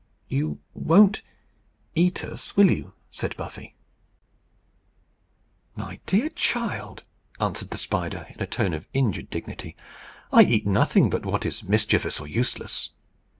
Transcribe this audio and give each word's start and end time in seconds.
"You 0.29 0.59
won't 0.73 1.21
eat 1.93 2.23
us, 2.23 2.55
will 2.55 2.71
you?" 2.71 2.95
said 3.11 3.37
Buffy. 3.37 3.75
"My 5.75 5.99
dear 6.07 6.29
child," 6.29 7.03
answered 7.39 7.69
the 7.69 7.77
spider, 7.77 8.25
in 8.29 8.41
a 8.41 8.47
tone 8.47 8.73
of 8.73 8.87
injured 8.95 9.29
dignity, 9.29 9.75
"I 10.33 10.41
eat 10.41 10.65
nothing 10.65 11.11
but 11.11 11.23
what 11.23 11.45
is 11.45 11.61
mischievous 11.61 12.19
or 12.19 12.27
useless. 12.27 12.89